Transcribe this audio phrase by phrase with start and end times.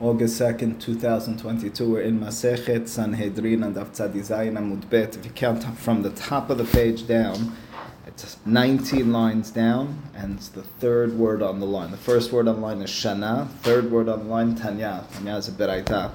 [0.00, 1.88] August 2nd, 2022.
[1.88, 5.16] We're in Masechet Sanhedrin and Avtzadizayin Amud Bet.
[5.16, 7.56] If you count from the top of the page down,
[8.06, 11.90] it's 19 lines down, and it's the third word on the line.
[11.90, 15.04] The first word on the line is Shana, third word on the line, Tanya.
[15.12, 16.10] Tanya is a beraita.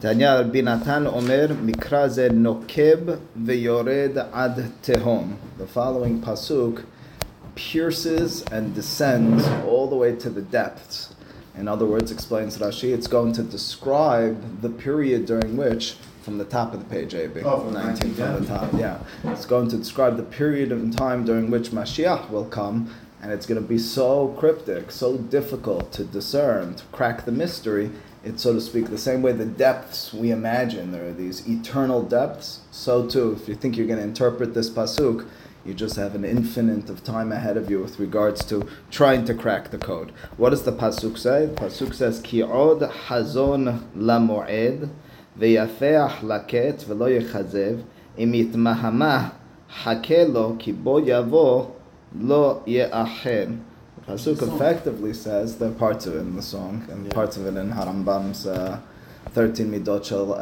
[0.00, 5.36] Tanya Rabbi Omer, Mikra ze nokeb veyored ad tehom.
[5.56, 6.84] The following pasuk
[7.54, 11.09] pierces and descends all the way to the depths.
[11.56, 16.44] In other words, explains Rashi, it's going to describe the period during which, from the
[16.44, 18.98] top of the page, AB, Oh, from 19 from the top, yeah.
[19.24, 23.46] It's going to describe the period of time during which Mashiach will come, and it's
[23.46, 27.90] going to be so cryptic, so difficult to discern, to crack the mystery.
[28.22, 32.02] It's, so to speak, the same way the depths we imagine, there are these eternal
[32.02, 35.26] depths, so too, if you think you're going to interpret this pasuk,
[35.64, 39.34] you just have an infinite of time ahead of you with regards to trying to
[39.34, 40.12] crack the code.
[40.36, 41.46] What does the pasuk say?
[41.46, 44.88] The pasuk says, "Ki od hazon lamoed
[45.38, 47.82] veyafeach laket velo yechazev
[48.16, 49.32] im yitmahamah
[49.82, 51.72] hakelo ki bo yavo
[52.14, 53.58] lo ye'acher."
[53.96, 57.46] The pasuk effectively says there are parts of it in the song and parts of
[57.46, 58.46] it in Harambam's.
[58.46, 58.80] Uh,
[59.34, 60.36] 13 midot shel, uh,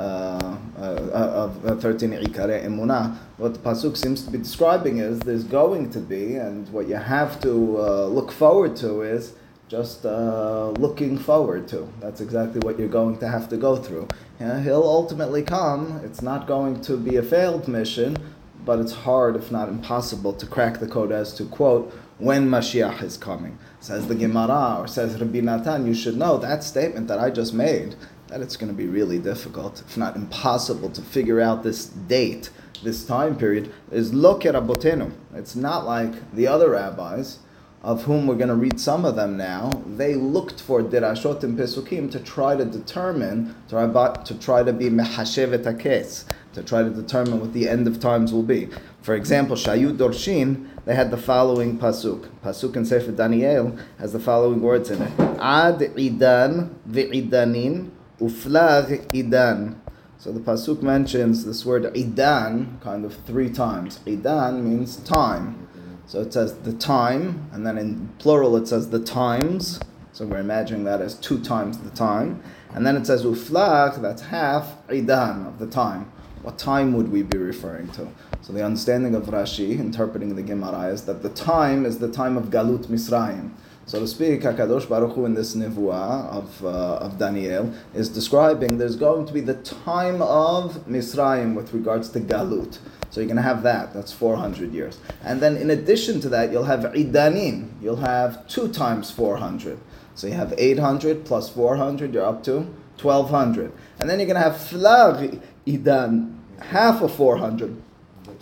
[0.79, 3.17] uh, of uh, 13 ikare emunah.
[3.37, 6.97] What the pasuk seems to be describing is there's going to be, and what you
[6.97, 9.35] have to look forward to is
[9.69, 11.89] just uh, looking forward to.
[12.01, 14.09] That's exactly what you're going to have to go through.
[14.41, 16.01] Yeah, he'll ultimately come.
[16.05, 18.17] It's not going to be a failed mission,
[18.65, 23.03] but it's hard, if not impossible, to crack the code as to quote when Mashiach
[23.03, 23.59] is coming.
[23.81, 27.53] Says the Gemara or says Rabbi Natan, you should know that statement that I just
[27.53, 27.95] made
[28.29, 32.51] that it's going to be really difficult, if not impossible, to figure out this date,
[32.83, 35.13] this time period, is look at Abotenu.
[35.35, 37.39] It's not like the other rabbis,
[37.83, 39.71] of whom we're going to read some of them now.
[39.87, 45.81] They looked for dirashot and pesukim to try to determine, to, try to be mehashevet
[45.81, 48.69] hakes, to try to determine what the end of times will be.
[49.01, 52.29] For example, Shayu Dorshin, they had the following pasuk.
[52.43, 55.13] Pasuk in Sefer Daniel has the following words in it.
[55.39, 57.91] Ad idan v'idanin
[58.21, 59.77] Uflag Idan.
[60.19, 64.01] So the pasuk mentions this word Idan kind of three times.
[64.07, 65.69] Idan means time.
[66.07, 69.79] So it says the time, and then in plural it says the times.
[70.13, 72.43] So we're imagining that as two times the time.
[72.75, 76.11] And then it says Uflag, that's half Idan of the time.
[76.43, 78.09] What time would we be referring to?
[78.43, 82.37] So the understanding of Rashi, interpreting the Gemara, is that the time is the time
[82.37, 83.53] of Galut Misraim
[83.89, 88.77] so to speak, Hakadosh Baruch Hu in this nevuah of uh, of Daniel is describing
[88.77, 92.81] there's going to be the time of Misraim with regards to Galut.
[93.09, 93.95] So you're going to have that.
[93.95, 97.71] That's 400 years, and then in addition to that, you'll have Idanin.
[97.81, 99.79] You'll have two times 400.
[100.15, 102.13] So you have 800 plus 400.
[102.13, 102.67] You're up to
[103.01, 107.75] 1200, and then you're going to have Flag Idan, half of 400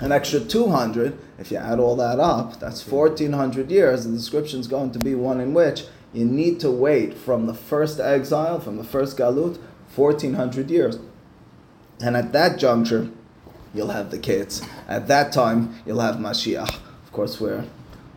[0.01, 4.05] an extra 200, if you add all that up, that's 1400 years.
[4.05, 7.55] The description is going to be one in which you need to wait from the
[7.55, 9.59] first exile, from the first galut,
[9.95, 10.99] 1400 years.
[12.01, 13.11] And at that juncture,
[13.75, 14.62] you'll have the kids.
[14.87, 16.75] At that time, you'll have Mashiach.
[17.05, 17.65] Of course, we're,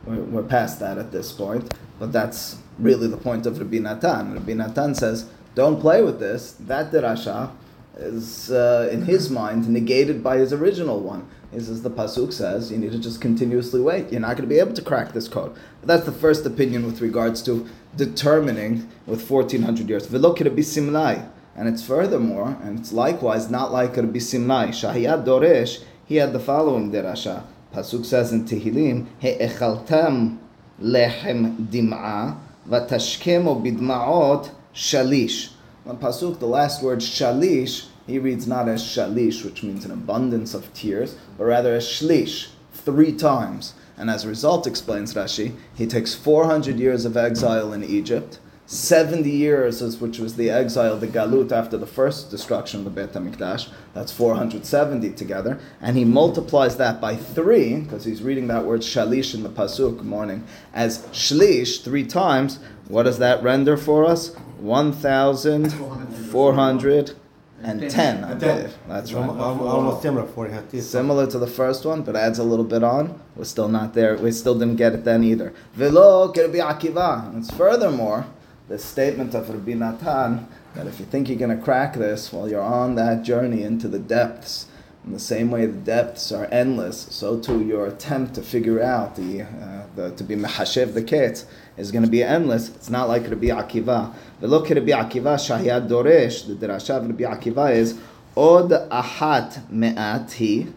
[0.06, 4.34] we're, we're past that at this point, but that's really the point of Rabbi Natan.
[4.34, 6.54] Rabbi Natan says, don't play with this.
[6.60, 7.52] That dirasha
[8.00, 12.72] is, uh, in his mind, negated by his original one is as the pasuk says,
[12.72, 14.12] you need to just continuously wait.
[14.12, 15.56] You're not going to be able to crack this code.
[15.82, 20.06] But that's the first opinion with regards to determining with 1400 years.
[20.06, 21.28] Velo be simlai.
[21.56, 24.70] And it's furthermore, and it's likewise not like be simlai.
[24.70, 27.44] Shahiyad Doresh, he had the following derasha.
[27.74, 30.38] Pasuk says in Tehillim, He'echaltam
[30.82, 32.38] lechem dim'a,
[32.68, 35.52] vatashkemo bidma'ot shalish.
[35.86, 40.54] On Pasuk, the last word shalish he reads not as shalish, which means an abundance
[40.54, 43.76] of tears, but rather as shlish, three times.
[43.98, 49.30] And as a result, explains Rashi, he takes 400 years of exile in Egypt, 70
[49.30, 53.68] years, which was the exile, the galut, after the first destruction of the Beit HaMikdash.
[53.96, 55.58] That's 470 together.
[55.82, 60.04] And he multiplies that by three, because he's reading that word shalish in the Pasuk
[60.04, 62.60] morning, as shlish, three times.
[62.88, 64.36] What does that render for us?
[64.60, 67.16] 1,400
[67.64, 68.76] and 10, I believe.
[68.88, 69.30] That's right.
[69.30, 70.82] Almost similar for it.
[70.82, 73.20] Similar to the first one, but adds a little bit on.
[73.36, 74.18] We're still not there.
[74.18, 75.54] We still didn't get it then either.
[75.74, 77.38] Velo Rabbi Akiva.
[77.38, 78.26] It's furthermore
[78.68, 82.48] the statement of Rabbi Natan that if you think you're going to crack this while
[82.48, 84.68] you're on that journey into the depths,
[85.06, 89.16] In the same way the depths are endless, so too your attempt to figure out
[89.16, 91.46] the, uh, the to be mehashev the ket
[91.80, 92.70] is going to be endless.
[92.70, 94.14] It's not like Rabbi Akiva.
[94.40, 96.46] But look at Rabbi Akiva shahiyad doresh.
[96.48, 98.00] The drasha of Rabbi Akiva is
[98.36, 100.68] od ahat me'at hi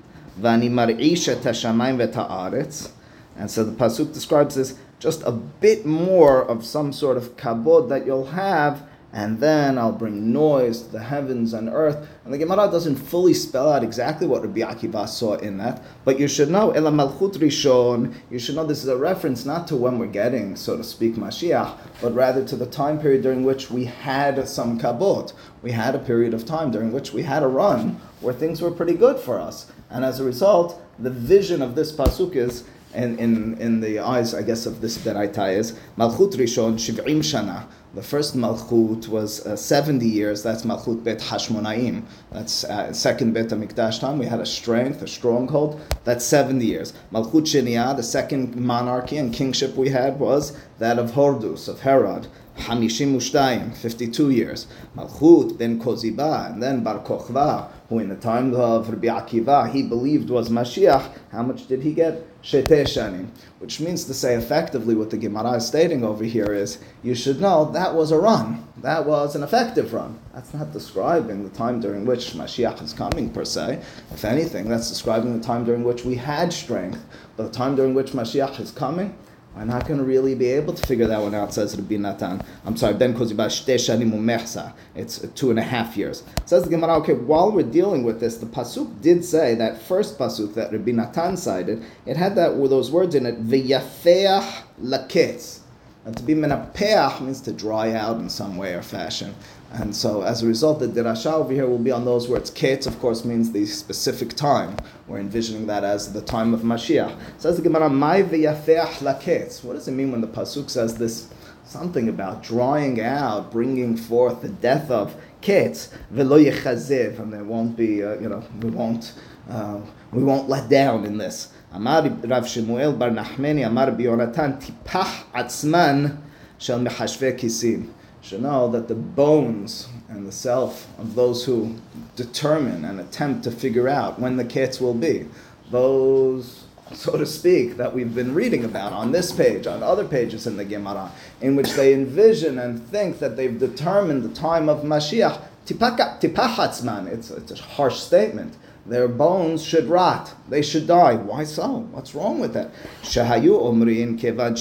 [0.41, 2.93] v'ani mar'ish et.
[3.37, 7.89] And so the pasuk describes this just a bit more of some sort of kabod
[7.89, 12.09] that you'll have and then I'll bring noise to the heavens and earth.
[12.25, 16.19] And the Gemara doesn't fully spell out exactly what Rabbi Akiva saw in that, but
[16.19, 19.77] you should know, Ela Malchut Rishon, you should know this is a reference not to
[19.77, 23.71] when we're getting, so to speak, Mashiach, but rather to the time period during which
[23.71, 25.33] we had some kabot.
[25.61, 28.71] We had a period of time during which we had a run where things were
[28.71, 29.71] pretty good for us.
[29.91, 32.65] And as a result, the vision of this pasuk is,
[32.95, 37.67] in, in, in the eyes, I guess, of this Beraita is, Malchut Rishon Shiv'im Shana.
[37.95, 40.43] The first Malchut was uh, 70 years.
[40.43, 42.05] That's Malchut Bet Hashmonaim.
[42.31, 44.19] That's uh, second Bet Hamikdash time.
[44.19, 45.79] We had a strength, a stronghold.
[46.05, 46.95] That's 70 years.
[47.13, 52.29] Malchut Sheniah, the second monarchy and kingship we had was that of Hordus, of Herod.
[52.57, 54.67] Hamishim Ushtayim, 52 years.
[54.97, 59.83] Malchut ben Koziba, and then Bar Kochva, who in the time of Rabbi Akiva he
[59.83, 61.15] believed was Mashiach.
[61.31, 62.27] How much did he get?
[62.43, 63.29] Sheteh Shanim.
[63.59, 67.41] Which means to say effectively what the Gemara is stating over here is you should
[67.41, 68.67] know that was a run.
[68.79, 70.19] That was an effective run.
[70.35, 73.83] That's not describing the time during which Mashiach is coming per se.
[74.11, 77.05] If anything, that's describing the time during which we had strength.
[77.37, 79.15] But the time during which Mashiach is coming,
[79.55, 82.43] we're not going to really be able to figure that one out, says Rabbi Natan.
[82.65, 86.23] I'm sorry, Ben Shanim It's two and a half years.
[86.47, 90.19] Says the Gemara, okay, while we're dealing with this, the Pasuk did say that first
[90.19, 95.61] Pasuk that Rabbi Natan cited, it had that those words in it, V'yafeach laketz.
[96.05, 99.35] And to be menapeach means to dry out in some way or fashion.
[99.75, 102.51] And so, as a result, the dirasha over here will be on those words.
[102.51, 104.77] Ketz, of course, means the specific time.
[105.09, 107.19] We're envisioning that as the time of Mashiach.
[107.39, 111.29] Says the Gemara, "Mai laketz." What does it mean when the pasuk says this?
[111.65, 117.75] Something about drawing out, bringing forth the death of ketz v'lo yechazev, and there won't
[117.75, 119.15] be, uh, you know, we won't,
[119.49, 119.79] uh,
[120.13, 121.49] we won't let down in this.
[121.73, 126.19] Amar Rav Shemuel bar Nachmeni, Amar Biyonatan, tipach atzman
[126.59, 127.89] shel mechashve kisim
[128.23, 131.77] should know that the bones and the self of those who
[132.15, 135.27] determine and attempt to figure out when the kits will be,
[135.71, 136.65] those,
[136.95, 140.57] so to speak, that we've been reading about on this page, on other pages in
[140.57, 141.11] the Gemara,
[141.41, 147.31] in which they envision and think that they've determined the time of Mashiach, tipachatzman, it's,
[147.31, 148.55] it's a harsh statement
[148.85, 150.35] their bones should rot.
[150.49, 151.15] They should die.
[151.15, 151.87] Why so?
[151.93, 152.73] What's wrong with that?
[153.03, 154.57] Shahayu omrin kevad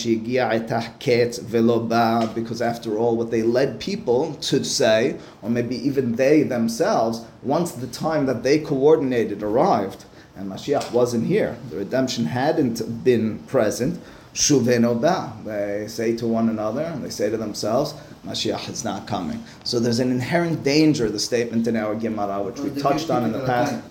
[1.40, 2.34] veloba.
[2.36, 7.72] Because after all, what they led people to say, or maybe even they themselves, once
[7.72, 14.00] the time that they coordinated arrived, and Mashiach wasn't here, the redemption hadn't been present.
[14.34, 17.96] They say to one another, and they say to themselves,
[18.26, 19.44] Mashiach is not coming.
[19.66, 23.34] So there's an inherent danger, the statement in our Gemara, which we touched on in
[23.34, 23.84] the past.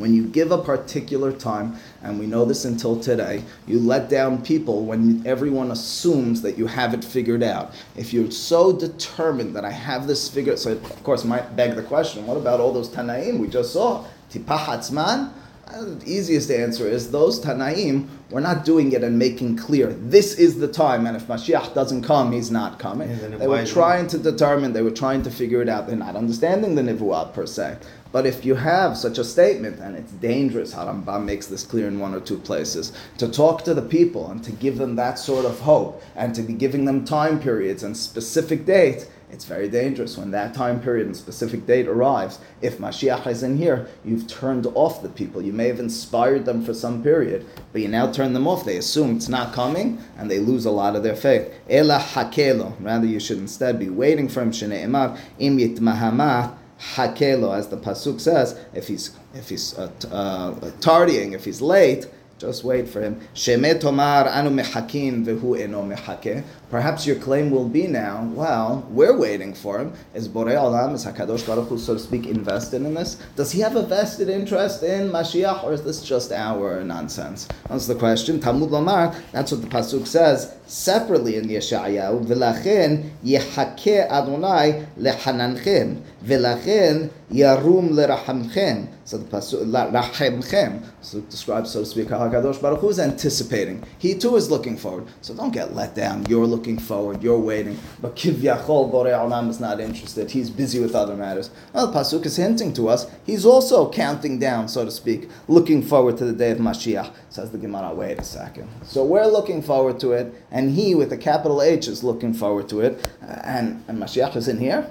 [0.00, 4.42] When you give a particular time, and we know this until today, you let down
[4.42, 7.74] people when everyone assumes that you have it figured out.
[7.96, 11.82] If you're so determined that I have this figured, so of course might beg the
[11.82, 14.06] question: What about all those Tanaim we just saw?
[14.30, 15.32] Tipahatzman.
[15.72, 20.34] Uh, the easiest answer is those Tanaim were not doing it and making clear this
[20.34, 23.08] is the time, and if Mashiach doesn't come, he's not coming.
[23.38, 25.86] They were trying to determine, they were trying to figure it out.
[25.86, 27.78] They're not understanding the Nivuah per se.
[28.10, 32.00] But if you have such a statement, and it's dangerous, Harambam makes this clear in
[32.00, 35.44] one or two places, to talk to the people and to give them that sort
[35.44, 40.16] of hope, and to be giving them time periods and specific dates, it's very dangerous
[40.16, 42.38] when that time period and specific date arrives.
[42.62, 45.42] If Mashiach is in here, you've turned off the people.
[45.42, 48.64] You may have inspired them for some period, but you now turn them off.
[48.64, 51.52] They assume it's not coming, and they lose a lot of their faith.
[51.68, 52.74] Ela hakelo.
[52.80, 54.50] Rather, you should instead be waiting for him.
[54.50, 56.56] Shne'emar im yitmahama
[56.94, 62.06] hakelo, as the pasuk says, if he's if he's uh, uh, tardying, if he's late,
[62.40, 63.20] just wait for him.
[63.34, 66.42] Shemet omar anu mehakin vehu eno mehake.
[66.70, 69.92] Perhaps your claim will be now, well, we're waiting for him.
[70.14, 73.16] Is Borei Olam, is HaKadosh Baruch Hu, so to speak, invested in this?
[73.34, 77.48] Does he have a vested interest in Mashiach, or is this just our nonsense?
[77.68, 78.40] That's the question.
[78.40, 80.54] Talmud Lomar, that's what the Pasuk says.
[80.66, 88.86] separately in Yeshayahu, V'lachen yehake Adonai lehananchen, V'lachen yarum lerachamchem.
[89.10, 90.84] So the pasuk rachemchem.
[91.00, 93.82] So describes, so to speak, Hakadosh Baruch Hu is anticipating.
[93.98, 95.08] He too is looking forward.
[95.20, 96.26] So don't get let down.
[96.26, 97.20] You're looking forward.
[97.20, 97.76] You're waiting.
[98.00, 100.30] But kivyachol borei olam is not interested.
[100.30, 101.50] He's busy with other matters.
[101.72, 103.10] Well, the pasuk is hinting to us.
[103.26, 107.12] He's also counting down, so to speak, looking forward to the day of Mashiach.
[107.30, 107.92] Says the Gemara.
[107.92, 108.68] Wait a second.
[108.84, 112.68] So we're looking forward to it, and he with a capital H is looking forward
[112.68, 114.88] to it, and, and Mashiach is in here.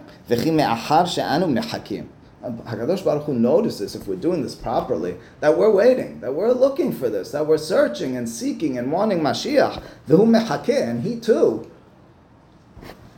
[2.44, 6.94] Hakadosh Baruch Hu notices if we're doing this properly that we're waiting, that we're looking
[6.94, 9.84] for this, that we're searching and seeking and wanting Mashiach.
[10.70, 11.70] And he too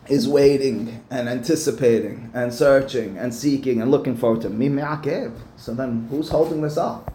[0.07, 5.33] is waiting and anticipating and searching and seeking and looking forward to mi me'akev.
[5.55, 7.13] So then, who's holding this up?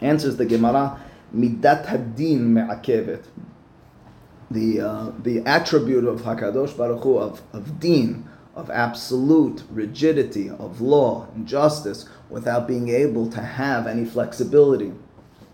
[0.00, 1.00] Answers the Gemara,
[1.34, 3.24] midat hadin me'akevet.
[4.50, 10.80] The uh, the attribute of Hakadosh Baruch Hu of of din of absolute rigidity of
[10.80, 14.92] law and justice without being able to have any flexibility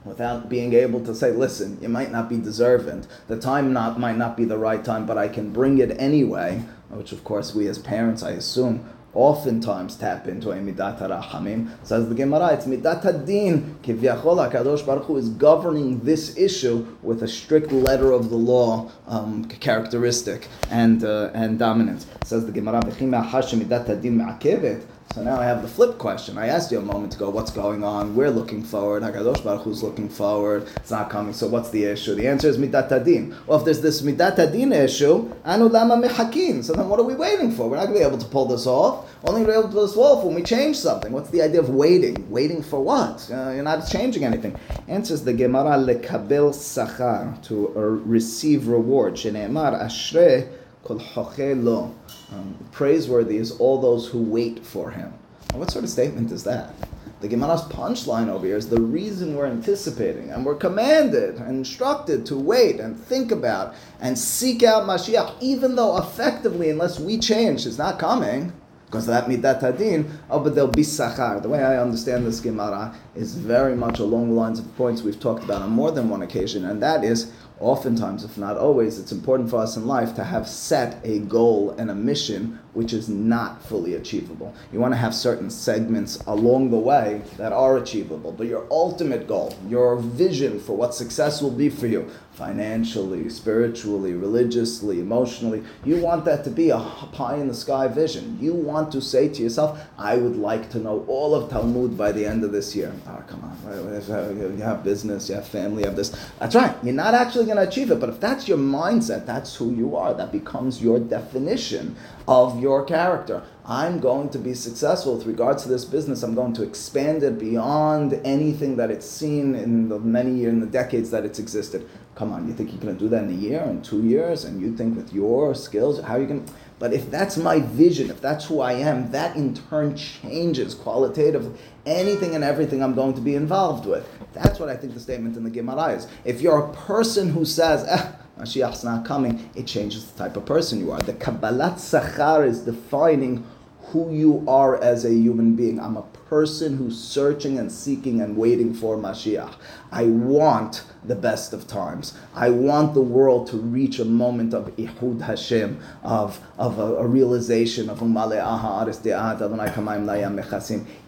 [0.04, 3.06] without being able to say listen you might not be deserving.
[3.28, 6.62] The time not might not be the right time but i can bring it anyway
[6.90, 11.70] which of course we as parents i assume oftentimes tap into a midat rahamim.
[11.82, 13.74] Says the Gemara, it's midat hadin.
[13.82, 18.90] Kivyachol Hakadosh Baruch Hu is governing this issue with a strict letter of the law
[19.06, 22.06] um, characteristic and uh, and dominance.
[22.24, 24.82] Says the Gemara, midat hadin me'akevet.
[25.14, 26.38] So now I have the flip question.
[26.38, 28.16] I asked you a moment ago, what's going on?
[28.16, 29.02] We're looking forward.
[29.02, 30.66] Hakadosh Baruch Hu's looking forward.
[30.76, 31.34] It's not coming.
[31.34, 32.14] So what's the issue?
[32.14, 33.36] The answer is midat adin.
[33.46, 36.64] Well, if there's this midat adin issue, anu lama mehakin.
[36.64, 37.68] So then what are we waiting for?
[37.68, 39.06] We're not going to be able to pull this off.
[39.24, 41.12] Only be able to pull this off when we change something.
[41.12, 42.30] What's the idea of waiting?
[42.30, 43.28] Waiting for what?
[43.30, 44.58] Uh, you're not changing anything.
[44.88, 49.16] Answers the Gemara lekabel sachar to uh, receive reward.
[49.16, 50.48] Shene'emar ashrei
[50.88, 55.12] Um, praiseworthy is all those who wait for him.
[55.52, 56.74] Now, what sort of statement is that?
[57.20, 62.26] The Gemara's punchline over here is the reason we're anticipating and we're commanded and instructed
[62.26, 67.64] to wait and think about and seek out Mashiach, even though effectively, unless we change,
[67.64, 68.52] it's not coming
[68.92, 71.40] because that midat hadin, oh, but there'll be sachar.
[71.40, 75.18] The way I understand this Gemara is very much along the lines of points we've
[75.18, 77.32] talked about on more than one occasion, and that is
[77.62, 81.70] oftentimes, if not always, it's important for us in life to have set a goal
[81.78, 84.54] and a mission which is not fully achievable.
[84.72, 89.28] You want to have certain segments along the way that are achievable, but your ultimate
[89.28, 95.98] goal, your vision for what success will be for you, financially, spiritually, religiously, emotionally, you
[95.98, 96.78] want that to be a
[97.12, 98.38] pie in the sky vision.
[98.40, 102.10] You want to say to yourself, I would like to know all of Talmud by
[102.10, 102.92] the end of this year.
[103.06, 103.52] Oh, come on.
[103.66, 106.16] Uh, you have business, you have family, you have this.
[106.38, 106.74] That's right.
[106.82, 109.94] You're not actually going to achieve it, but if that's your mindset, that's who you
[109.94, 110.14] are.
[110.14, 111.96] That becomes your definition
[112.26, 113.42] of your character.
[113.64, 116.22] I'm going to be successful with regards to this business.
[116.22, 120.60] I'm going to expand it beyond anything that it's seen in the many years, in
[120.60, 121.88] the decades that it's existed.
[122.14, 124.44] Come on, you think you're going to do that in a year, in two years,
[124.44, 126.44] and you think with your skills, how you can.
[126.78, 131.58] But if that's my vision, if that's who I am, that in turn changes qualitatively
[131.86, 134.08] anything and everything I'm going to be involved with.
[134.32, 136.06] That's what I think the statement in the Gemara is.
[136.24, 140.44] If you're a person who says, eh, Mashiach's not coming, it changes the type of
[140.44, 141.00] person you are.
[141.00, 143.46] The Kabbalat Sachar is defining
[143.86, 145.80] who you are as a human being.
[145.80, 149.52] I'm a person who's searching and seeking and waiting for Mashiach.
[149.92, 152.16] I want the best of times.
[152.34, 157.06] I want the world to reach a moment of Ihud Hashem, of, of a, a
[157.06, 158.00] realization of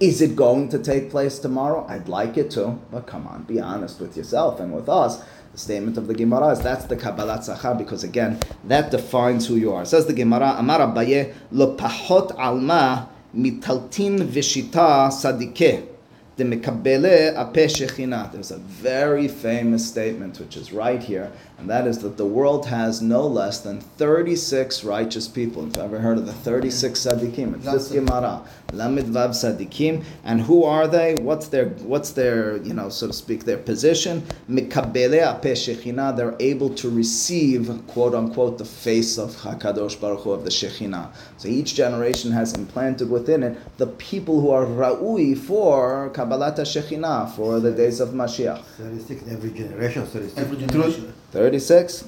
[0.01, 1.87] Is it going to take place tomorrow?
[1.89, 5.25] I'd like it to, but come on, be honest with yourself and with us.
[5.53, 9.55] The statement of the Gemara is that's the Kabbalat Sachar because again, that defines who
[9.55, 9.87] you are.
[9.87, 15.89] Says the Gemara, Amar Abaye, lo pachot alma mitaltin vishita sadike.
[16.37, 18.33] De mekabele a peshechinat.
[18.33, 22.67] There's a very famous statement which is right here and that is that the world
[22.67, 25.63] has no less than 36 righteous people.
[25.63, 30.41] If you've ever heard of the 36 tzaddikim, it's this Gemara, Lamid Vav tzaddikim, and
[30.41, 31.15] who are they?
[31.15, 34.25] What's their, what's their, you know, so to speak, their position?
[34.51, 40.45] Mikabele Shechina, they're able to receive, quote unquote, the face of Hakadosh Baruch Hu of
[40.45, 41.13] the Shechina.
[41.37, 47.31] So each generation has implanted within it the people who are ra'ui for Kabbalat Shechina,
[47.35, 48.63] for the days of Mashiach.
[48.77, 50.39] 36 every generation, 36.
[50.39, 51.14] Every generation.
[51.35, 52.05] 36.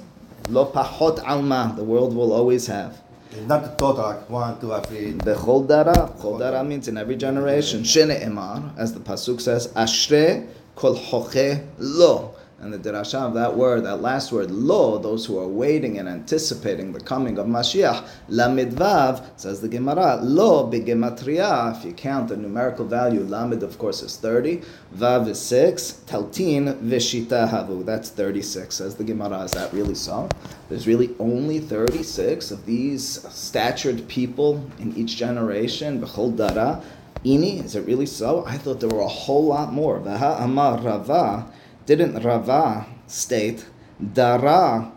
[0.51, 3.03] Lo pachot alma, the world will always have.
[3.49, 5.11] Not the total, one, two, three.
[5.11, 7.83] The choldara, choldara means in every generation.
[7.83, 12.36] Shene emar, as the pasuk says, ashre kol hoche lo.
[12.59, 16.09] And the derasha of that word, that last word, lo, those who are waiting and
[16.09, 22.37] anticipating the coming of Mashiach, lamidvav, says the Gemara, lo begematria, if you count the
[22.37, 24.63] numerical value, lamid of course is 30,
[24.95, 29.41] vav is 6, taltin vishita havu, that's 36, says the Gemara.
[29.41, 30.27] Is that really so?
[30.71, 36.83] There's really only 36 of these statured people in each generation, b'chol dara.
[37.23, 38.47] Ini, is it really so?
[38.47, 40.01] I thought there were a whole lot more.
[40.01, 41.47] Vaha amar rava,
[41.87, 43.65] didn't Rava state,
[44.13, 44.93] Dara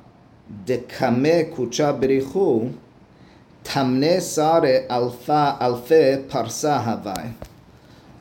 [0.65, 2.74] dekame kucha berichu,
[3.63, 7.34] tamne sare alfa alfe parsa havai.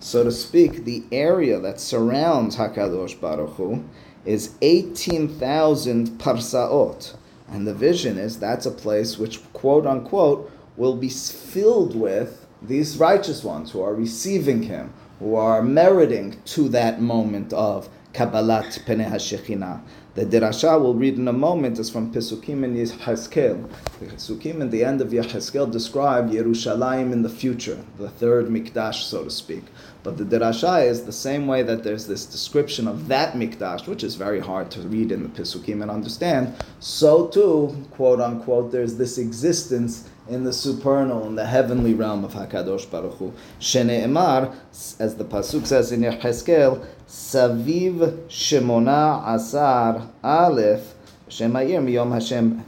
[0.01, 3.85] So to speak, the area that surrounds Hakadosh Baruch Hu
[4.25, 7.17] is 18,000 parsaot.
[7.49, 12.99] And the vision is that's a place which, quote unquote, will be filled with these
[12.99, 19.09] righteous ones who are receiving him, who are meriting to that moment of Kabbalat Peneh
[19.09, 19.81] HaShekhinah.
[20.17, 23.71] The Dirasha we'll read in a moment is from Pesukim in Yehezkel.
[24.01, 29.05] The Pesukim in the end of Yehezkel describe Yerushalayim in the future, the third Mikdash,
[29.05, 29.63] so to speak.
[30.03, 34.03] But the Dirasha is the same way that there's this description of that Mikdash, which
[34.03, 38.97] is very hard to read in the Pesukim and understand, so too, quote unquote, there's
[38.97, 43.33] this existence in the supernal, in the heavenly realm of Hakadosh Baruch Hu.
[43.61, 44.55] Shene'emar,
[45.01, 50.95] as the pasuk says in Yecheskel, Saviv Shemona Asar Aleph
[51.29, 52.65] Shemayir Miyom Hashem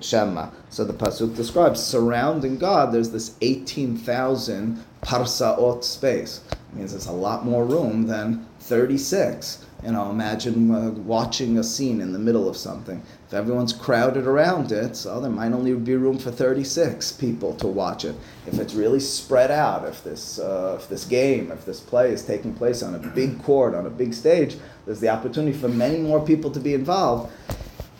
[0.00, 0.52] Shama.
[0.68, 2.92] So the pasuk describes surrounding God.
[2.92, 6.42] There's this eighteen thousand parsaot space.
[6.50, 9.64] It means there's a lot more room than thirty-six.
[9.84, 13.02] You know, imagine uh, watching a scene in the middle of something.
[13.26, 17.66] If everyone's crowded around it, so there might only be room for 36 people to
[17.66, 18.14] watch it.
[18.46, 22.24] If it's really spread out, if this, uh, if this game, if this play is
[22.24, 25.98] taking place on a big court, on a big stage, there's the opportunity for many
[25.98, 27.32] more people to be involved.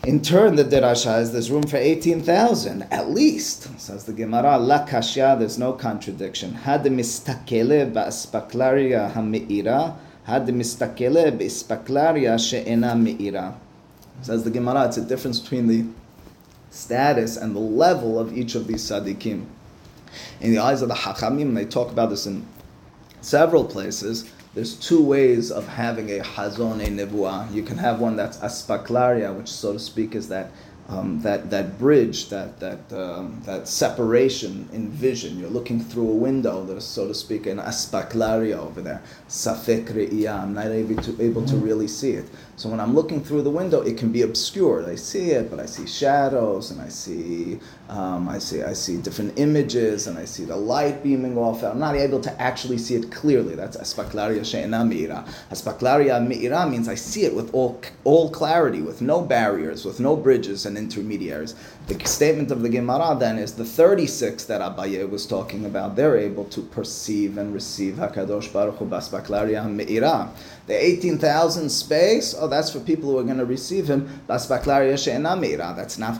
[0.05, 3.79] In turn, the derasha is there's room for 18,000, at least.
[3.79, 6.53] Says the Gemara, la kashya, there's no contradiction.
[6.53, 13.55] Had mistakele ba'aspaklaria ha'me'ira, had mistakele ba'aspaklaria she'ena me'ira.
[14.21, 15.85] Says the Gemara, it's a difference between the
[16.69, 19.45] status and the level of each of these tzaddikim.
[20.39, 22.45] In the eyes of the Hachamim, they talk about this in
[23.21, 24.31] several places.
[24.53, 27.51] There's two ways of having a hazon, a nevuah.
[27.51, 30.51] You can have one that's aspaklaria, which so to speak is that
[30.89, 35.39] um, that that bridge, that that um, that separation in vision.
[35.39, 36.65] You're looking through a window.
[36.65, 39.01] There's, so to speak, an aspaklaria over there.
[39.29, 40.43] Safek re'iyah.
[40.43, 42.25] I'm not able to able to really see it.
[42.55, 44.87] So when I'm looking through the window, it can be obscured.
[44.87, 48.97] I see it, but I see shadows, and I see um, I see I see
[48.97, 51.63] different images, and I see the light beaming off.
[51.63, 53.55] I'm not able to actually see it clearly.
[53.55, 55.25] That's aspaklaria she'ena me'ira.
[55.49, 60.17] Aspaklaria me'ira means I see it with all all clarity, with no barriers, with no
[60.17, 61.55] bridges and intermediaries.
[61.87, 65.95] The statement of the Gemara then is the 36 that Abaye was talking about.
[65.95, 70.31] They're able to perceive and receive Hakadosh Baruch Hu baspaklaria me'ira.
[70.65, 74.21] The 18,000 space, oh, that's for people who are going to receive him.
[74.27, 74.61] That's not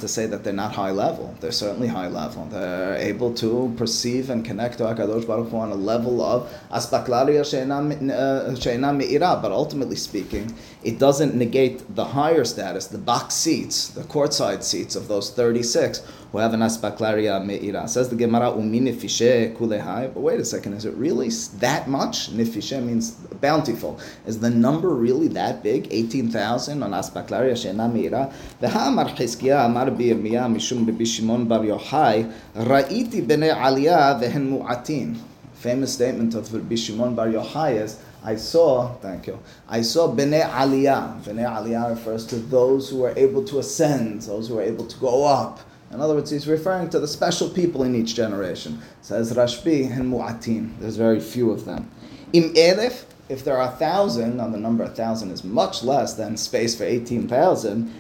[0.01, 1.33] to say that they're not high level.
[1.39, 2.45] They're certainly high level.
[2.47, 7.49] They're able to perceive and connect to HaKadosh Baruch Hu on a level of aspaklaria
[7.49, 9.27] she'ena me'ira.
[9.27, 10.53] Uh, but ultimately speaking,
[10.83, 16.01] it doesn't negate the higher status, the box seats, the courtside seats of those 36
[16.33, 17.87] who have an aspaklaria me'ira.
[17.87, 20.11] Says the Gemara, umi nefishe kulehai.
[20.11, 22.31] But wait a second, is it really that much?
[22.35, 23.99] Nefishe means bountiful.
[24.25, 25.87] Is the number really that big?
[25.91, 28.33] 18,000 on aspaklaria she'ena me'ira?
[28.59, 35.15] V'ha'amar Chizkiah amar b'yirmiyah mishum b'bi Shimon bar Yochai, ra'iti b'nei aliyah v'hen mu'atin.
[35.53, 40.49] Famous statement of Rabbi Shimon bar Yochai is, I saw, thank you, I saw Bnei
[40.49, 41.21] Aliyah.
[41.23, 44.97] Bnei Aliyah refers to those who are able to ascend, those who are able to
[44.97, 45.59] go up.
[45.93, 48.81] In other words, he's referring to the special people in each generation.
[49.01, 50.79] Says Rashbi and Mu'atin.
[50.79, 51.89] There's very few of them.
[52.33, 56.15] Im Elif, if there are a thousand, now the number a thousand is much less
[56.15, 57.93] than space for 18,000.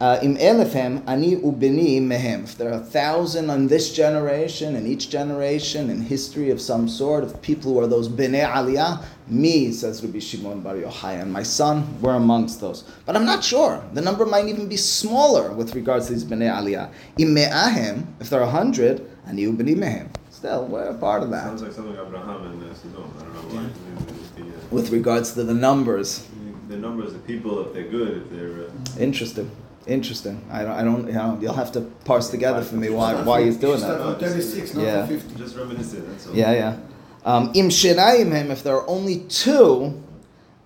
[0.00, 2.44] Uh, Im elefem ani ubini mehem.
[2.44, 6.88] If there are a thousand on this generation, in each generation, in history of some
[6.88, 11.30] sort, of people who are those bnei aliyah, me, says Rabbi Shimon Bar Yochai, and
[11.30, 12.84] my son, we're amongst those.
[13.04, 13.84] But I'm not sure.
[13.92, 16.90] The number might even be smaller with regards to these bnei aliyah.
[17.18, 20.08] Im me'ahem, if there are a hundred, ani ubini mehem.
[20.30, 21.44] Still, we're a part of that.
[21.44, 23.12] Sounds like something Abraham and uh, Sodom.
[23.18, 24.50] I don't know why.
[24.70, 26.26] With regards to the numbers.
[26.68, 28.68] the numbers, the people, if they're good, if they're.
[28.68, 29.50] Uh, Interesting.
[29.86, 30.44] Interesting.
[30.50, 33.42] I don't, I don't, you know, you'll have to parse together for me why, why
[33.44, 34.18] he's doing Start that.
[34.20, 35.06] from 36, not Yeah.
[35.06, 35.34] 50.
[35.36, 36.34] just reminiscent, that's all.
[36.34, 36.76] Yeah, yeah.
[37.24, 40.02] Um, Im shirayim him, if there are only two,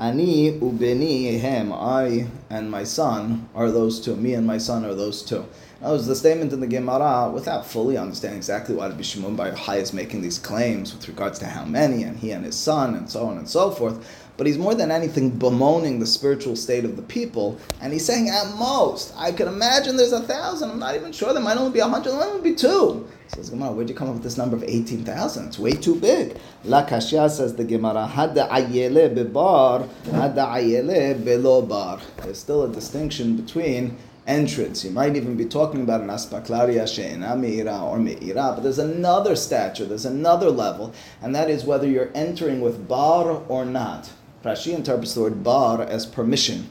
[0.00, 4.16] Ani ubeni hem, I and my son are those two.
[4.16, 5.46] Me and my son are those two.
[5.80, 9.52] That was the statement in the Gemara without fully understanding exactly why Rabbi Shimon Bar
[9.52, 12.94] Yochai is making these claims with regards to how many, and he and his son,
[12.94, 14.04] and so on and so forth.
[14.36, 18.28] But he's more than anything bemoaning the spiritual state of the people, and he's saying,
[18.28, 20.70] at most, I can imagine there's a thousand.
[20.70, 22.10] I'm not even sure there might only be a hundred.
[22.10, 23.08] There might only be two.
[23.28, 25.46] Says Gemara, where'd you come up with this number of eighteen thousand?
[25.48, 26.36] It's way too big.
[26.64, 32.00] La Kashya says the Gemara, Hada ayele bebar, hada ayele belo bar.
[32.22, 34.84] There's still a distinction between entrance.
[34.84, 39.36] You might even be talking about an aspaklaria she'ena meira or meira, but there's another
[39.36, 40.92] stature, there's another level,
[41.22, 44.10] and that is whether you're entering with bar or not.
[44.44, 46.68] Rashi interprets the word bar as permission.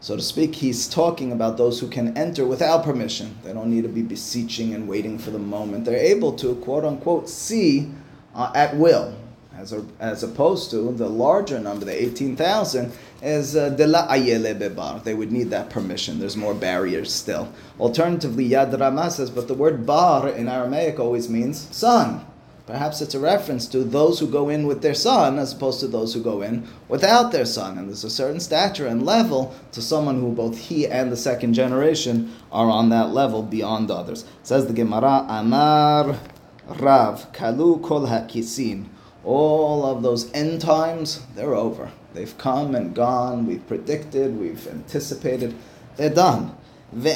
[0.00, 3.38] So to speak, he's talking about those who can enter without permission.
[3.44, 5.84] They don't need to be beseeching and waiting for the moment.
[5.84, 7.90] They're able to, quote unquote, see
[8.34, 9.14] uh, at will
[9.56, 14.58] as, a, as opposed to the larger number, the 18,000, is uh, de la ayele
[14.58, 15.02] bebar.
[15.04, 16.18] They would need that permission.
[16.18, 17.52] There's more barriers still.
[17.78, 22.24] Alternatively, Yad Rama says, but the word bar in Aramaic always means son.
[22.66, 25.86] Perhaps it's a reference to those who go in with their son as opposed to
[25.86, 27.76] those who go in without their son.
[27.76, 31.54] And there's a certain stature and level to someone who both he and the second
[31.54, 34.24] generation are on that level beyond others.
[34.42, 36.18] says the Gemara, Amar
[36.66, 38.86] Rav, Kalu Kol HaKisin
[39.24, 41.90] all of those end times, they're over.
[42.12, 43.46] They've come and gone.
[43.46, 45.54] We've predicted, we've anticipated.
[45.96, 46.54] They're done.
[46.96, 47.10] The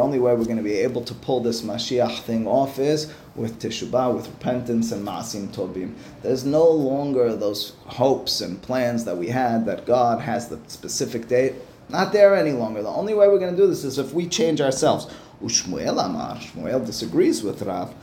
[0.00, 3.60] only way we're going to be able to pull this Mashiach thing off is with
[3.60, 5.92] teshubah, with repentance and ma'asim tobim.
[6.22, 11.28] There's no longer those hopes and plans that we had that God has the specific
[11.28, 11.56] date.
[11.90, 12.82] Not there any longer.
[12.82, 15.06] The only way we're going to do this is if we change ourselves.
[15.42, 17.94] Ushmuel Amar, Shmuel disagrees with Rav.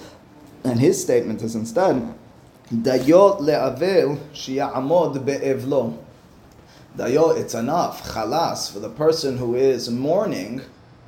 [0.64, 2.14] And his statement is instead,
[2.72, 5.98] Dayo le'avel shi'amod be'evlo.
[6.98, 10.62] Dayo, it's enough, chalas, for the person who is mourning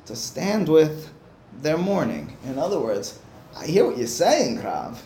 [0.06, 1.12] to stand with
[1.60, 2.36] their mourning.
[2.44, 3.18] In other words,
[3.56, 5.02] I hear what you're saying, Rav.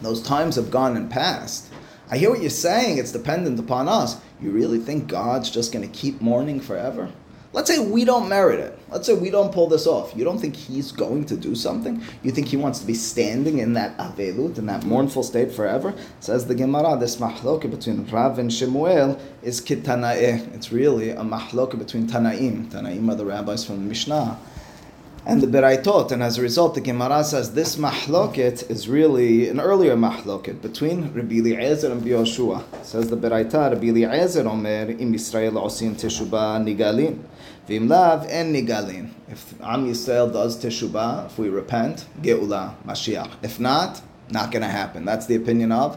[0.00, 1.70] Those times have gone and passed.
[2.10, 4.16] I hear what you're saying, it's dependent upon us.
[4.40, 7.10] You really think God's just going to keep mourning forever?
[7.52, 8.78] Let's say we don't merit it.
[8.90, 10.12] Let's say we don't pull this off.
[10.14, 12.00] You don't think he's going to do something?
[12.22, 15.92] You think he wants to be standing in that avelut, in that mournful state forever?
[16.20, 20.54] Says the Gemara, this mahloka between Rav and Shemuel is kitanae.
[20.54, 22.70] It's really a mahloka between Tanaim.
[22.70, 24.38] Tanaim are the rabbis from the Mishnah
[25.26, 26.12] and the Beraitot.
[26.12, 31.12] And as a result, the Gemara says this mahloket is really an earlier mahloket between
[31.12, 32.62] Rabbi Eliezer and Yoshua.
[32.84, 37.18] Says the Beraita, Rabbi Eliezer Omer, Im Yisrael osin teshuba nigalin.
[37.66, 39.10] Vim lav en nigalin.
[39.28, 43.30] If Am Yisrael does teshubah, if we repent, geula, Mashiach.
[43.42, 45.04] If not, not going to happen.
[45.04, 45.96] That's the opinion of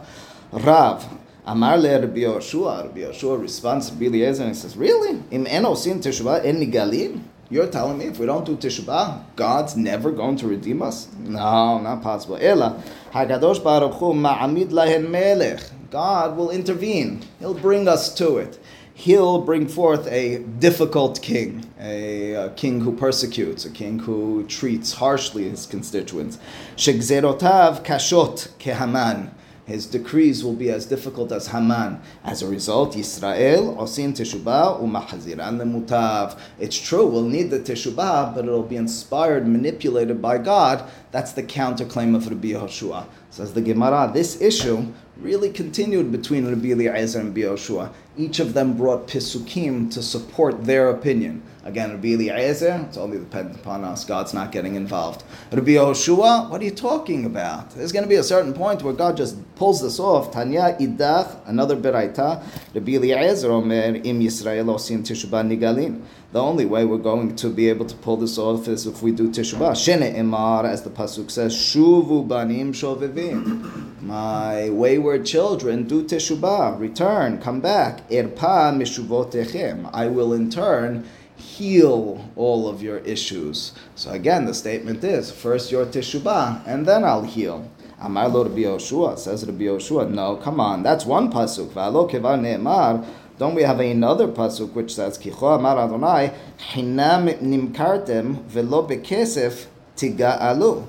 [0.52, 1.06] Rav.
[1.46, 2.84] Amar le Rabbi Yoshua.
[2.84, 5.22] Rabbi Yoshua responds to and he says, Really?
[5.32, 7.24] Im en osin teshubah en nigalin?
[7.54, 11.08] You're telling me if we don't do Teshuvah, God's never going to redeem us?
[11.20, 12.40] No, not possible.
[12.42, 15.62] Ela, Hakadosh Baruch Hu ma'amid lahen melech.
[15.92, 17.22] God will intervene.
[17.38, 18.58] He'll bring us to it.
[18.96, 24.94] He'll bring forth a difficult king, a, a king who persecutes, a king who treats
[24.94, 26.38] harshly his constituents.
[26.78, 29.32] Shegzerotav kashot kehaman
[29.66, 32.02] his decrees will be as difficult as Haman.
[32.24, 36.38] As a result, Yisrael osin teshubah umahaziran lemutav.
[36.60, 40.90] It's true, we'll need the teshubah, but it'll be inspired, manipulated by God.
[41.12, 43.06] That's the counterclaim of Rabbi Yehoshua.
[43.30, 47.94] Says the Gemara, this issue really continued between Rabbi Eliezer and Rabbi Yehoshua.
[48.16, 51.42] Each of them brought pisukim to support their opinion.
[51.66, 54.04] Again, Rabbi Eliezer, it's only dependent upon us.
[54.04, 55.24] God's not getting involved.
[55.50, 57.72] Rabbi Yehoshua, what are you talking about?
[57.72, 60.34] There's going to be a certain point where God just pulls this off.
[60.34, 62.44] Tanya idach, another beraita.
[62.76, 66.04] Rabbi Eliezer omer im Yisrael osim teshubah nigalin.
[66.34, 69.12] The only way we're going to be able to pull this off is if we
[69.12, 69.72] do teshubah.
[69.72, 74.02] Shene emar, as the pasuk says, shuvu banim shovevim.
[74.02, 78.03] My wayward children, do teshubah, return, come back.
[78.10, 79.90] Erpa mishuvotechem.
[79.94, 83.74] I will in turn heal all of your issues.
[83.96, 87.70] So again, the statement is first your teshubah, and then I'll heal.
[88.00, 91.70] Amar lo Rabbi Yoshua, says Rabbi Yoshua, no, come on, that's one pasuk.
[91.70, 93.06] V'alo kevar ne'emar,
[93.38, 96.34] don't we have another pasuk which says, Kicho amar Adonai,
[96.74, 100.88] hinam nimkartem velo bekesef tiga'alu.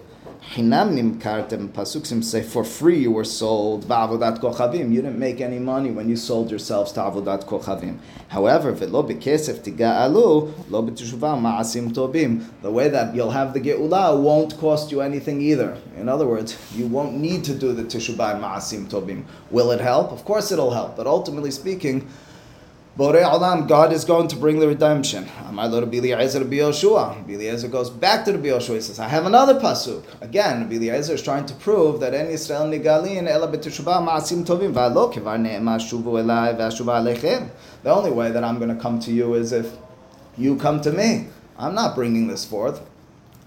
[0.53, 4.93] Hinam nimkartem pasuk seems to say for free you were sold ba'avodat kochavim.
[4.93, 7.99] You didn't make any money when you sold yourselves to avodat kochavim.
[8.29, 12.45] However, bekesef tiga'alu lo ma'asim tobim.
[12.61, 15.77] The way that you'll have the geula won't cost you anything either.
[15.97, 19.25] In other words, you won't need to do the teshuvah ma'asim tobim.
[19.51, 20.13] Will it help?
[20.13, 20.95] Of course it'll help.
[20.95, 22.09] But ultimately speaking,
[22.97, 25.29] Borei Olam, God is going to bring the redemption.
[25.49, 27.17] Amar lo Rabbi Eliezer Rabbi Yoshua.
[27.17, 28.77] Rabbi Eliezer goes back to Rabbi Yoshua.
[28.77, 30.05] He says, I have another pasuk.
[30.21, 34.73] Again, Rabbi Eliezer is trying to prove that any Israel nigalin ela b'teshuvah ma'asim tovim
[34.73, 37.49] v'alo kivar ne'ema elai v'ashuva alechem.
[37.83, 39.73] The only way that I'm going to come to you is if
[40.39, 41.27] you come to me.
[41.59, 42.81] I'm not bringing this forth.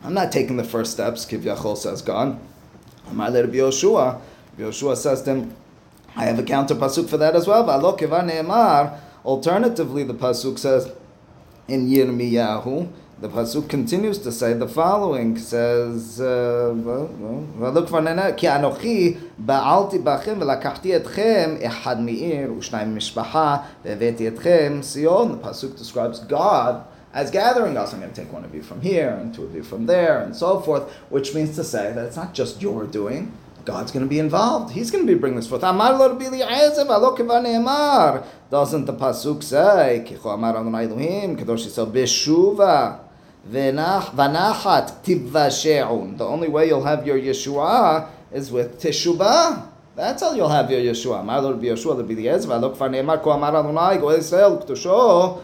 [0.03, 1.25] I'm not taking the first steps.
[1.25, 2.37] Kivyachol says God.
[3.09, 4.19] Amar le Rabbi Yoshua.
[4.57, 5.55] Yoshua says to him,
[6.17, 7.63] I have a counter pasuk for that as well.
[7.63, 8.99] V'alo kivar ne'emar.
[9.27, 10.89] Alternatively, the pasuk says
[11.67, 18.01] in Yirmiyahu, the pasuk continues to say the following: says, uh, "Look for
[18.37, 25.77] ki anochi ba'alti bachem v'lakachti etchem echad meir u'shnayim mishpacha ve'veti etchem Sion." The pasuk
[25.77, 27.91] describes God as gathering us.
[27.93, 30.21] I'm going to take one of you from here and two of you from there
[30.21, 33.33] and so forth, which means to say that it's not just your doing.
[33.67, 34.71] God's going to be involved.
[34.71, 35.59] He's going to be bringing this forth.
[35.59, 35.75] Doesn't
[38.85, 42.99] the pasuk say, Kicho amar kadosh Yisrael, b'shuva,
[43.51, 46.17] v'nach- v'nachat tivashe'un.
[46.17, 49.67] The only way you'll have your Yeshua is with teshubah.
[49.97, 51.19] That's how you'll have your Yeshua.
[51.19, 55.41] Amar lo Rabbi Yeshua, Rabbi Eliezer, v'alo kivar ne'emar, ko amar Adonai, goel Yisrael, k'dosho.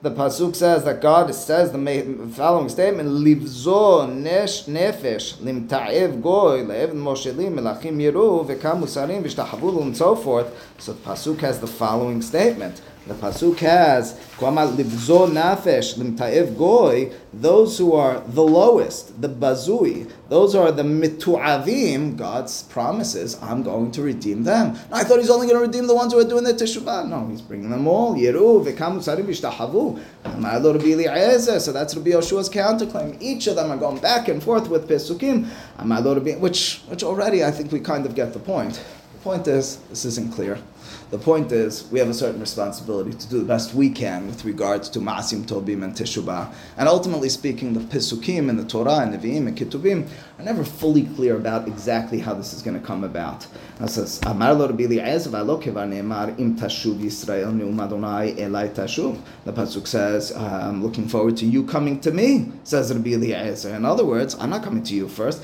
[0.00, 6.94] The pasuk says that God says the following statement: "Livzo nesh nefesh limta'ev goy le'evn
[6.94, 10.46] moshelim melachim yiru v'kam musarim v'shtachavu and so forth."
[10.78, 12.80] So the pasuk has the following statement.
[13.08, 20.10] The pasuk has "Kwama livzo nefesh limta'ev goy." Those who are the lowest, the bazui,
[20.28, 22.16] those are the mitu'avim.
[22.16, 24.78] God's promises, I'm going to redeem them.
[24.92, 27.08] I thought He's only going to redeem the ones who are doing the teshuvah.
[27.08, 28.14] No, He's bringing them all.
[28.14, 29.98] Yeru v'kam musarim v'shtachavu.
[30.24, 31.60] Amar lo Rabbi Eliezer.
[31.60, 33.16] So that's Rabbi Yoshua's counterclaim.
[33.20, 35.46] Each of them are going back and forth with pesukim.
[36.40, 38.74] Which which already I think we kind of get the point.
[39.14, 40.58] The point is this isn't clear.
[41.10, 44.44] The point is, we have a certain responsibility to do the best we can with
[44.44, 46.52] regards to Ma'asim Tobim and Teshubah.
[46.76, 50.06] And ultimately speaking, the Pesukim and the Torah and the Nevi'im and Ketuvim
[50.38, 53.46] are never fully clear about exactly how this is going to come about.
[53.80, 54.58] It says, elai.
[59.44, 63.74] The Pasuk says, I'm looking forward to you coming to me, says Rabbi Eliezer.
[63.74, 65.42] In other words, I'm not coming to you first.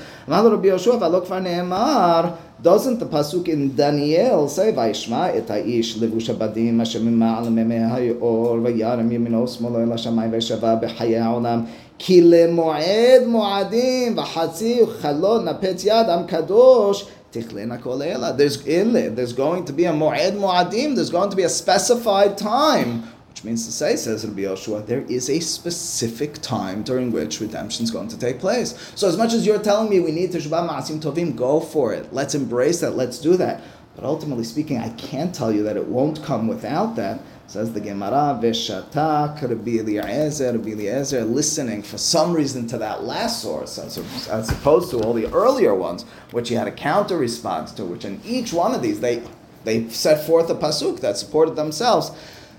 [2.62, 8.58] doesn't the pasuk in Daniel say Vayishma et ha'ish levush habadim asher mima'al memei ha'yor
[8.60, 11.68] vayarem yamino smolo el hashamayim v'shava b'chayei ha'olam
[12.02, 18.32] כי למועד מועדים וחצי חלון נפץ יד עם קדוש תכלנה כל אלה.
[18.36, 21.48] There's in there, there's going to be a מועד מועדים, there's going to be a
[21.48, 23.02] specified time.
[23.35, 27.83] which means to say, says Rabbi Yoshua, there is a specific time during which redemption
[27.83, 28.93] is going to take place.
[28.95, 32.13] So as much as you're telling me we need Teshuvah Ma'asim Tovim, go for it.
[32.13, 32.91] Let's embrace that.
[32.91, 33.61] Let's do that.
[33.93, 37.19] But ultimately speaking, I can't tell you that it won't come without that.
[37.47, 43.41] Says the Gemara, Veshatak, Rabbi Eliezer, Rabbi Eliezer, listening for some reason to that last
[43.41, 43.97] source, as,
[44.29, 48.05] as opposed to all the earlier ones, which he had a counter response to, which
[48.05, 49.21] in each one of these, they,
[49.65, 52.11] they set forth a pasuk that supported themselves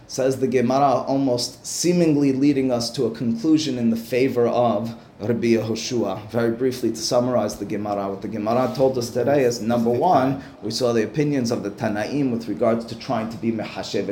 [0.08, 5.54] says the Gemara, almost seemingly leading us to a conclusion in the favor of Rabbi
[5.54, 6.28] Yehoshua.
[6.30, 10.42] Very briefly, to summarize the Gemara, what the Gemara told us today is number one,
[10.62, 14.06] we saw the opinions of the Tanaim with regards to trying to be Mehashev.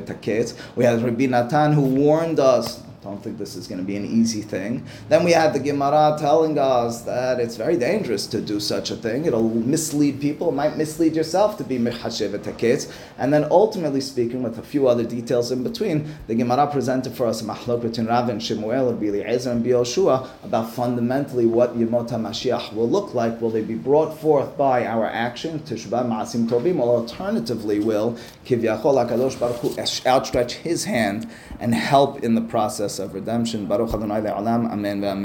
[0.76, 2.82] We had Rabbi Natan who warned us.
[3.04, 4.82] Don't think this is going to be an easy thing.
[5.10, 8.96] Then we had the Gemara telling us that it's very dangerous to do such a
[8.96, 9.26] thing.
[9.26, 10.48] It'll mislead people.
[10.48, 12.90] It might mislead yourself to be mechashev taketz.
[13.18, 17.26] And then ultimately speaking, with a few other details in between, the Gemara presented for
[17.26, 22.08] us a mahlok between Rav and Shemuel, Rabbi Eliezer and Yoshua about fundamentally what Yemot
[22.08, 23.38] HaMashiach will look like.
[23.38, 29.06] Will they be brought forth by our action, Tishba Ma'asim Tovim, or alternatively will Kivyachol
[29.06, 33.66] HaKadosh Baruch Hu outstretch his hand and help in the process of redemption.
[33.66, 34.70] Baruch Adonai Le'olam.
[34.70, 35.24] Amen ve'amen.